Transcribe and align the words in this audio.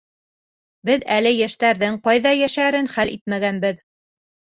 Беҙ 0.91 1.05
әле 1.17 1.35
йәштәрҙең 1.37 2.01
ҡайҙа 2.09 2.35
йәшәрен 2.43 2.93
хәл 2.97 3.17
итмәгәнбеҙ! 3.17 3.83